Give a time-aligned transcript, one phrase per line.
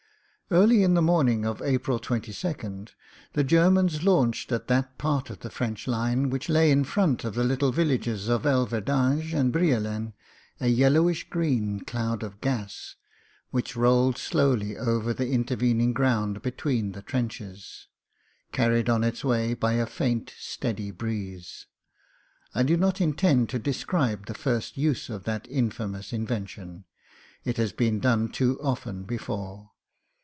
[0.53, 2.89] Early in the morning of April 22nd
[3.31, 7.35] the Germans launched at that part of the French line which lay in front of
[7.35, 10.11] the little villages of Elverdinge and Brielen,
[10.59, 12.95] a yellowish green cloud of gas,
[13.51, 17.87] which rolled slowly over the intervening ground between the trenches.
[18.51, 21.65] 34 MEN, WOMEN AND GUNS carried on its way by a faint, steady breeze.
[22.53, 26.83] I do not intend to describe the first use of that infamous invention—
[27.45, 29.69] it has been done too often before.